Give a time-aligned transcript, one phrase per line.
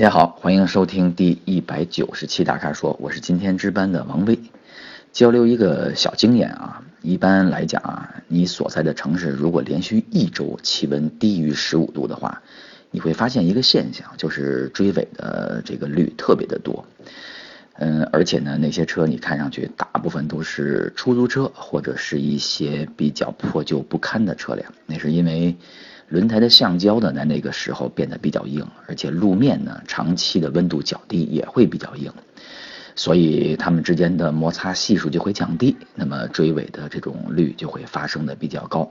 [0.00, 4.38] 大家好，欢迎收听第一百九十期大咖说，我是今天值班的王威。
[5.12, 12.40] 交流一个小经验啊，一般来讲啊，你所在的城市如果连续一周气温低于十五度的话，
[12.90, 16.82] 你会发现一个现象，就是追尾的这个率特别的多。
[17.74, 25.54] 嗯，而且呢，那些车你看上去大部分都是出租车或者是一些比较破旧不堪的车辆，那是因为。
[26.10, 32.12] 轮胎的橡胶呢，在那个时候变得比较硬，而且路面呢，长期的温度较低也会比较硬，
[32.96, 38.90] 所以它们之间的摩擦系数就会降低，那么追尾的这种率就会发生的比较高。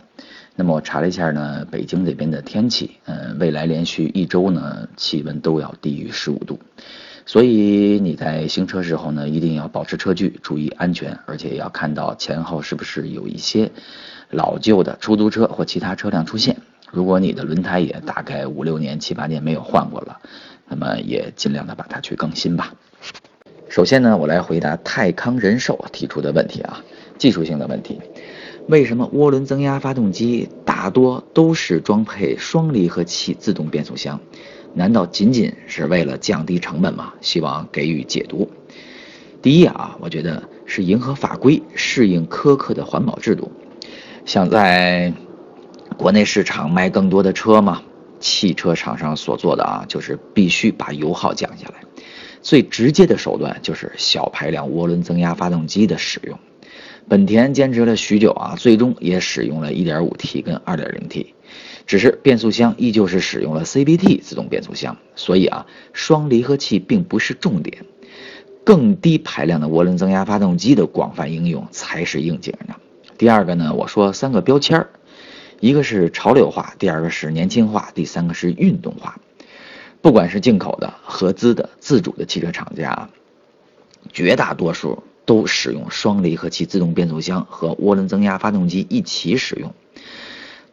[0.56, 6.58] 那么我查了一下呢，北京这边的天气，嗯，未来连续一周呢，气温都要低于十五度，
[7.26, 13.70] 所以你在行车时候呢，一定要保持车距，注意安全，而且要看到前后是不是有一些
[14.30, 16.56] 老旧的出租车或其他车辆出现。
[16.92, 20.20] 如果你的轮胎也大概五六年、七八年没有换过了，
[20.68, 22.74] 那么也尽量的把它去更新吧。
[23.70, 26.84] 首先呢，我来回答泰康人寿提出的问题啊，
[27.20, 28.02] 技术性的问题：
[28.68, 34.20] 为什么涡轮增压发动机大多都是装配双离合器自动变速箱？
[34.74, 37.14] 难道仅仅是为了降低成本吗？
[37.22, 38.50] 希望给予解读。
[39.44, 43.52] 第一啊，我觉得是迎合法规，适应苛刻的环保制度，
[44.26, 45.14] 像在。
[46.00, 47.82] 国内市场卖更多的车嘛，
[48.22, 51.82] 汽车厂商所做的啊，就是必须把油耗降下来。
[52.42, 56.40] 最直接的手段就是小排量涡轮增压发动机的使用。
[57.10, 61.26] 本田坚持了许久啊，最终也使用了 1.5T 跟 2.0T，
[61.86, 64.96] 只是变速箱依旧是使用了 CVT 自动变速箱。
[65.18, 67.84] 所以啊，双离合器并不是重点，
[68.64, 72.76] 更低排量的涡轮增压发动机的广泛应用才是硬景的。
[73.18, 74.90] 第二个呢，我说三个标签儿。
[75.60, 79.20] 一个是潮流化，第二个是年轻化，第三个是运动化。
[80.02, 83.10] 不管是进口的、合资的、自主的汽车厂家，
[84.14, 89.74] 绝大多数都使用双离合器自动变速箱和涡轮增压发动机一起使用。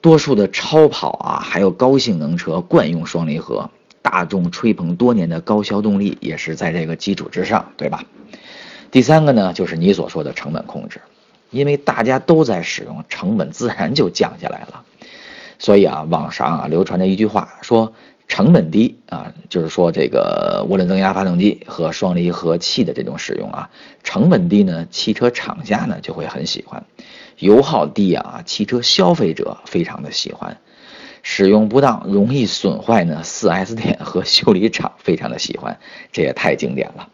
[0.00, 3.69] 多数的超跑啊，还有高性能车惯用双离合，
[4.02, 8.04] 大众吹捧多年的高效动力也是在这个基础之上，对吧？
[8.92, 11.00] 第三个呢，就是你所说的成本控制。
[11.50, 14.82] 因为大家都在使用，成本自然就降下来了。
[15.58, 17.94] 所以啊，网上啊流传着一句话，说
[18.28, 23.70] 成本低啊，就是说这个涡轮增压发动机和双离合器的这种使用啊，
[24.02, 26.82] 成本低呢，汽车厂家呢就会很喜欢；
[27.38, 30.56] 油耗低啊，汽车消费者非常的喜欢；
[31.22, 35.78] 使用不当容易损坏呢，4S 店和修理厂非常的喜欢。
[36.12, 37.08] 这也太经典了，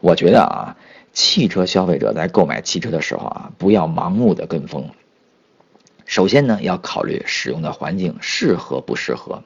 [0.00, 0.76] 我觉得啊。
[1.12, 4.90] 汽车消费者在购买汽车的时候啊，不要盲目的跟风。
[6.04, 9.42] 首先呢，要考虑使用的环境适合不适合。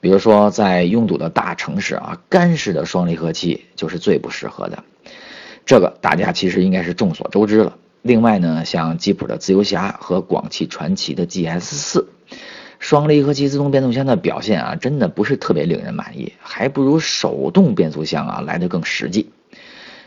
[0.00, 4.82] 比如说，在拥堵的大城市啊，干式的双离合器就是最不适合的。
[5.64, 7.76] 这个大家其实应该是众所周知了。
[8.02, 12.08] 另外呢，像吉普的自由侠和广汽传祺的 GS 四，
[12.78, 19.30] 双离合器自动变速箱的表现啊，真的不是特别令人满意，还不如手动变速箱啊来的更实际。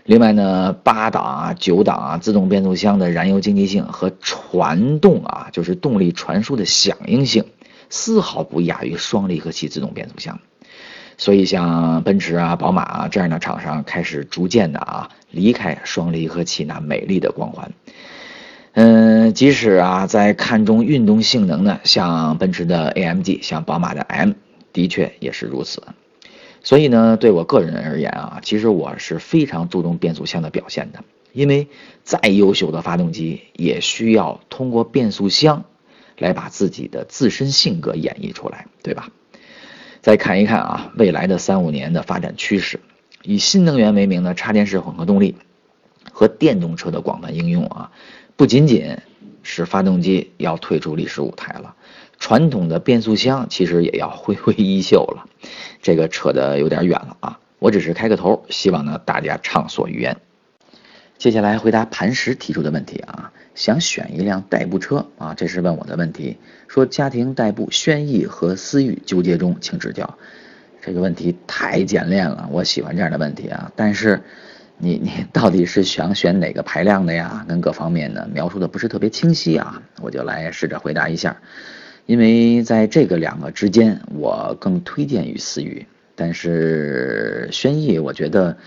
[0.07, 7.43] 另外呢，八档啊、九档啊自动变速箱的燃油经济性和传动啊，就是动力传输的响应性，
[7.89, 10.39] 丝毫不亚于双离合器自动变速箱。
[11.17, 17.73] 所以像奔驰啊、宝马啊这样的厂商开始逐渐的啊离开双离合器那美丽的光环。
[18.71, 24.31] 嗯，即使啊在看重运动性能呢，像奔驰的 AMG，像宝马的 M，
[24.71, 25.83] 的确也是如此。
[26.67, 31.01] 所以呢，对我个人而言啊，其实我是非常注重变速箱的表现的，
[31.31, 31.69] 因为
[32.03, 35.63] 再优秀的发动机也需要通过变速箱
[36.17, 39.09] 来把自己的自身性格演绎出来，对吧？
[40.01, 42.81] 再看一看啊，未来的三五年的发展趋势，
[43.23, 45.35] 以新能源为名的插电式混合动力
[46.11, 47.91] 和电动车的广泛应用啊，
[48.35, 48.97] 不仅仅
[49.41, 51.75] 是发动机要退出历史舞台了。
[52.19, 55.25] 传统的变速箱其实也要挥挥衣袖了，
[55.81, 57.39] 这个扯得有点远了啊！
[57.59, 60.17] 我只是开个头，希望呢大家畅所欲言。
[61.17, 66.37] 接下来回答磐石提出的问题啊，想选一辆代步车啊，这是问我的问题，
[66.67, 70.17] 说家庭代步轩逸和思域纠结中，请指教。
[70.79, 74.21] 这个问题太简练了，我喜欢这样的问题啊，但是
[74.77, 77.43] 你你到底是想选哪个排量的呀？
[77.47, 81.37] 跟各方面呢描述的不是特别清晰啊，我就来试着回答一下。
[82.07, 88.57] 因为在这个两个之间，我更推荐于思域，但是轩逸我觉得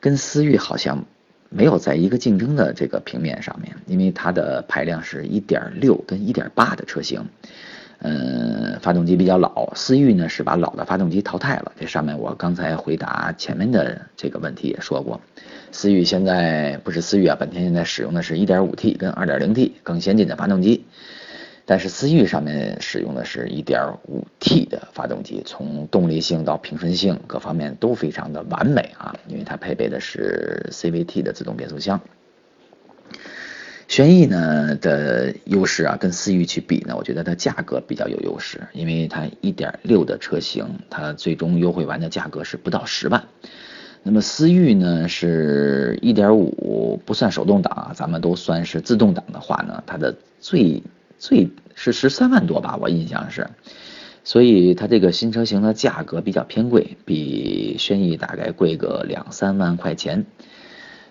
[0.00, 1.04] 跟思域好像
[1.50, 7.26] 没有在一个竞争的这个平面上面，因为它的排量是一点六跟一点八的车型，
[8.00, 11.72] 嗯，发动机比较老，思域呢是把老的发动机淘汰了。
[11.78, 15.20] 这上面我刚才回答前面的这个问题也说过，
[15.72, 20.86] 思域现在不是思域啊，本田现在使用的是 1.5T 跟 2.0T 更先进的发动机，
[21.70, 32.00] 但是思域上面使用的是一点五 T 的发动机，从动力性到平顺性各方面都非常的完美啊，因为它配备的是 CVT 的自动变速箱。
[33.86, 43.22] 轩逸呢的优势啊，跟思域去比呢，我觉得它价格比较有优势，因为它1.6的车型，它最终优惠完的价格是不到十万。
[44.02, 50.82] 那么思域呢是1.5，不算手动挡啊，咱们都算是自动挡的话呢，它的最
[51.18, 53.48] 最是十三万多吧，我印象是。
[54.24, 60.24] 所以它这个新车型的价格比较偏贵，比轩逸大概贵个两三万块钱。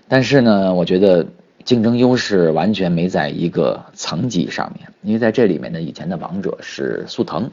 [0.08, 1.28] 但是呢，我觉得。
[1.66, 7.52] 竞争优势完全没在一个层级上面，因为在这里面呢，以前的王者是速腾，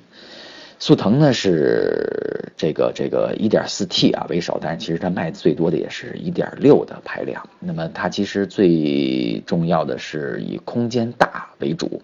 [0.78, 7.44] 速腾呢是这个这个 1.4T 啊为首，但是其实它卖的最多的也是一点六的排量。
[7.58, 12.00] 那么它其实最重要的是以空间大为主。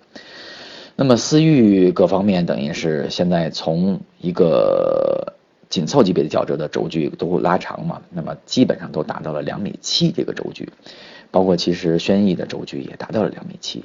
[1.01, 5.33] 那么思域各方面等于是现在从一个
[5.71, 10.69] 紧凑级别的轿车的轴距都拉长嘛，那么基本上都达到了两米七这个轴距。
[11.31, 13.83] 包括其实轩逸的轴距也达到了两米七，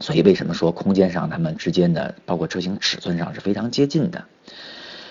[0.00, 4.24] 所以为什么说空间上它们之间的，包括车型尺寸上是非常接近的。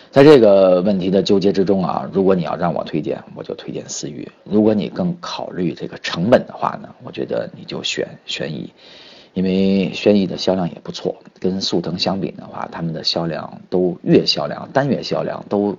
[0.09, 8.73] 在这个问题的纠结之中啊，如果你要让我推荐，我就推荐思域；如果你更考虑这个成本的话呢，我觉得你就选轩逸，
[9.35, 15.77] 因为轩逸的销量也不错，跟速腾相比的话，他们的销量都月销量、单月销量都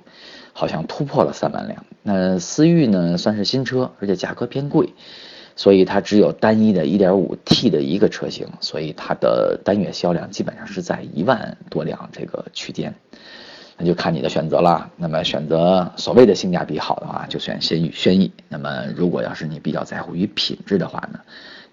[0.52, 1.84] 好像突破了三万辆。
[2.02, 4.92] 那思域呢，算是新车，而且价格偏贵。
[5.58, 12.94] 所以它只有单一的 1.5T 的一个车型，所以它的单月销量基本上是在一万多辆这个区间，
[13.78, 14.90] 那就看你的选择了。
[14.98, 17.90] 那么选择所谓的性价比好的话，就选轩逸。
[17.90, 18.30] 轩逸。
[18.50, 21.20] 那么如果要是你比较在乎于品质的话呢，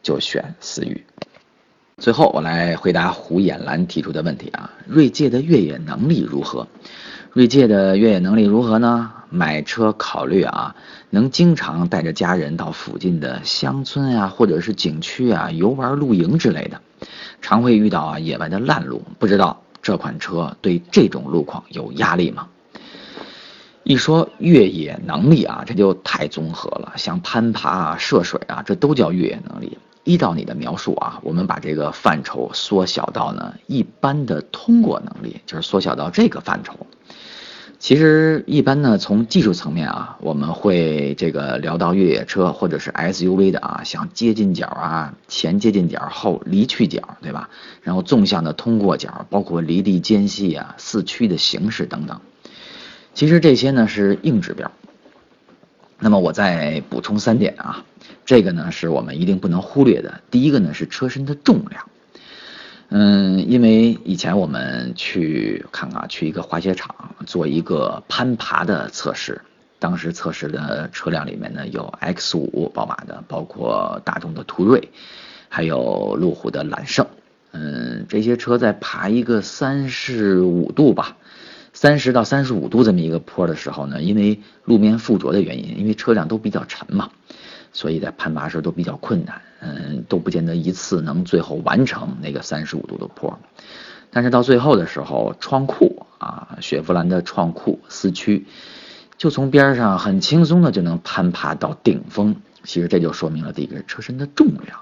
[0.02, 1.06] 就选思域。
[1.98, 6.68] 最后我来回答胡衍兰提出的问题啊，锐界的越野能力如何？
[7.32, 9.12] 锐界的越野能力如何呢？
[9.30, 10.76] 买车考虑啊，
[11.10, 16.82] 能经常带着家人到附近的乡村啊，或者是景区啊游玩露营之类的，
[17.42, 22.48] 常会遇到啊野外的烂路，不知道这款车对这种路况有压力吗？
[23.84, 29.78] 一说越野能力啊，这就太综合了，像攀爬啊、涉水啊，这都叫越野能力。
[30.04, 36.76] 依照你的描述啊，我们把这个范畴缩小到呢一般的通过能力，就是缩小到这个范畴。
[37.80, 47.50] 其实一般呢，从技术层面啊，我们会这个聊到越野车或者是 SUV 的啊，像接近角啊、前接近角、后离去角，对吧？
[47.82, 52.22] 然后纵向的通过角，包括离地间隙啊、四驱的形式等等。
[53.14, 54.72] 其实这些呢是硬指标。
[56.04, 57.86] 那么我再补充三点啊，
[58.26, 60.20] 这个呢是我们一定不能忽略的。
[60.30, 61.90] 第一个呢是车身的重量。
[62.90, 69.42] 嗯，因为以前我们去看啊，去一个滑雪场做一个攀爬的测试，
[69.80, 74.90] 当时测试的车辆里面呢有 X 五宝马的，包括大众的途锐，
[75.48, 77.08] 还有路虎的揽胜。
[77.54, 81.16] 嗯，这些车在爬一个三十五度吧，
[81.74, 87.10] 三十到三十五度这么一个坡的时候呢，因为路面附着的原因，因为车辆都比较沉嘛。
[87.76, 93.40] 所以在攀爬时都比较困难，嗯，都不见得一次能最后完成那个三十五度的坡，
[94.12, 98.46] 但是到最后的时候，创酷啊，雪佛兰的创酷四驱，
[99.18, 102.36] 就从边上很轻松的就能攀爬到顶峰。
[102.64, 104.80] 其实这就说明了第一个车身的重量，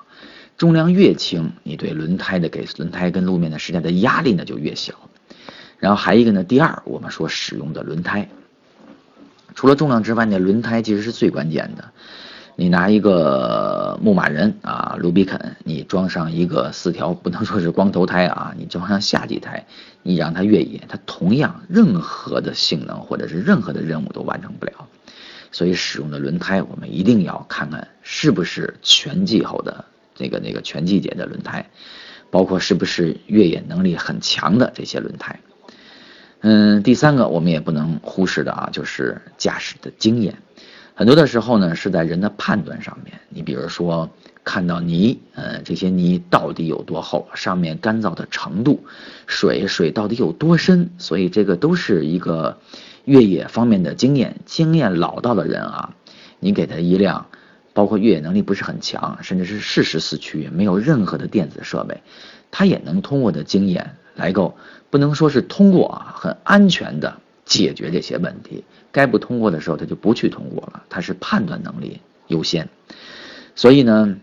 [0.57, 4.95] 重量越轻，你对轮胎的给轮胎跟路面的施加的压力呢就越小。
[5.81, 8.29] 然后还一个呢，第二，我们说使用的轮胎，
[9.55, 11.89] 除了重量之外，呢轮胎其实是最关键的。
[12.55, 19.65] 你拿一个牧马人啊，卢比肯，你装上一个四条，不能说是光头胎啊， 你装上夏季胎，
[20.03, 24.87] 你让它越野，它同样任何的性能或者是任何的任务都完成不了。
[25.51, 29.83] 所以使用的轮胎，我们一定要看看是不是全季后的
[30.19, 31.67] 那个那个全季节的轮胎，
[32.29, 35.39] 包括是不是越野能力很强的这些轮胎。
[36.41, 40.35] 嗯，第三个我们也不能忽视的啊，就是驾驶的经验。
[40.95, 43.19] 很多的时候呢，是在人的判断上面。
[43.29, 44.09] 你比如说，
[44.43, 48.83] 看到泥，呃，这些泥到底有多厚，上面干燥的程度，
[49.27, 52.57] 水水到底有多深，所以这个都是一个
[53.05, 54.37] 越野方面的经验。
[54.45, 55.95] 经验老道的人啊，
[56.39, 57.27] 你给他一辆，
[57.73, 62.01] 包括越野能力不是很强，甚至是适时四驱，没有任何的电子设备，
[62.51, 64.55] 他也能通过的经验来够，
[64.89, 68.63] 不能说是通过啊，很安全的解决这些问题。
[68.91, 72.67] 该不通过的时候，他就不去通过了，他是判断能力优先。
[73.55, 74.17] 所以呢，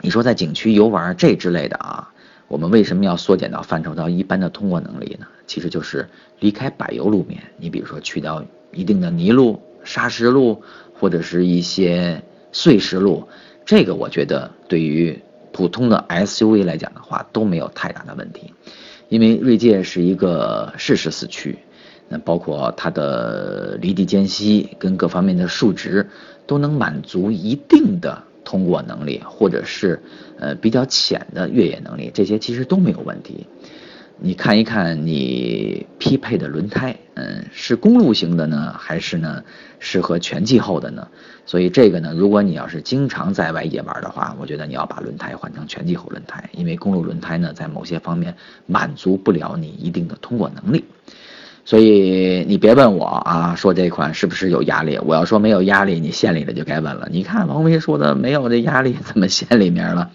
[0.00, 2.12] 你说在景区游玩这之类的啊，
[2.48, 5.26] 我们为什么要缩减到范畴到一般的通过能力呢？
[5.46, 10.62] 其实就是离开柏油路面，你比如说去到一定的泥路、砂石路
[10.94, 13.28] 或者是一些碎石路，
[13.64, 15.20] 这个我觉得对于
[15.52, 18.52] 普通的 SUV 来讲的话都没有太大的问题，
[19.08, 21.58] 因为锐界是一个适时四驱。
[22.12, 26.08] 那包括它的离地间隙跟各方面的数值
[26.44, 30.02] 都能满足一定的通过能力，或者是
[30.36, 33.46] 呃比较浅的越野能力，这些其实都没有问题。
[34.22, 39.42] 你看一看你匹配的轮胎，嗯，是公路型的呢，还是呢
[39.78, 41.08] 适合全气候的呢？
[41.46, 48.36] 所以这个呢，如果你要是经常在外野玩的话，我觉得你要把轮胎换成全气候轮胎，因为公路轮胎呢在某些方面
[48.66, 50.84] 满足不了你一定的通过能力。
[51.64, 54.98] 所以你别问我啊，说这款是不是有压力？
[54.98, 57.08] 我要说没有压力，你县里的就该问了。
[57.10, 60.10] 你看王威说的没有这压力，怎么县里面了？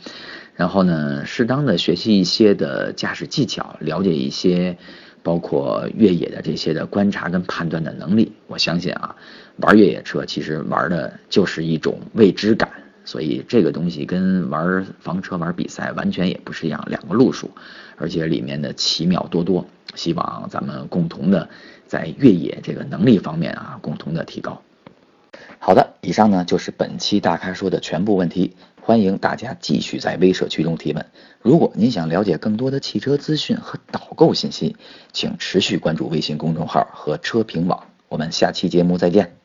[0.56, 4.78] 然后呢，适当的学习一些的驾驶技巧，了解一些
[5.22, 8.32] 包括越野的这些的观察跟判断的能力。
[8.48, 9.16] 我相信啊，
[9.58, 12.70] 玩越野车其实玩的就是一种未知感。
[13.08, 17.52] 所以这个东西跟玩房车、玩比赛完全也不是一样，两个路数，
[17.98, 19.68] 而且里面的奇妙多多。
[19.94, 21.48] 希望咱们共同的
[21.86, 24.60] 在越野这个能力方面啊，共同的提高。
[25.60, 28.56] 好的，以上呢就是本期大咖说的全部问题，
[28.86, 31.04] 欢迎大家继续在微社区中提问。
[31.42, 34.76] 如果您想了解更多的汽车资讯和导购信息，
[35.12, 37.88] 请持续关注微信公众号和车评网。
[38.10, 39.38] 我们下期节目再见。